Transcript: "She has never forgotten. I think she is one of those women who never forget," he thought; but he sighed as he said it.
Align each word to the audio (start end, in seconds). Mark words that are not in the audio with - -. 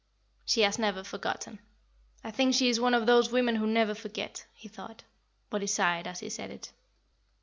"She 0.45 0.61
has 0.61 0.79
never 0.79 1.03
forgotten. 1.03 1.59
I 2.23 2.31
think 2.31 2.55
she 2.55 2.69
is 2.69 2.79
one 2.79 2.95
of 2.95 3.05
those 3.05 3.31
women 3.31 3.57
who 3.57 3.67
never 3.67 3.93
forget," 3.93 4.47
he 4.55 4.67
thought; 4.67 5.03
but 5.51 5.61
he 5.61 5.67
sighed 5.67 6.07
as 6.07 6.21
he 6.21 6.29
said 6.31 6.49
it. 6.49 6.71